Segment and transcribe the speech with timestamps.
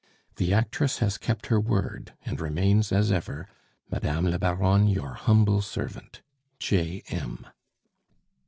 [0.37, 3.47] "The actress has kept her word, and remains, as ever,
[3.91, 6.23] "Madame la Baronne, your humble servant,
[6.59, 7.03] "J.
[7.09, 7.45] M."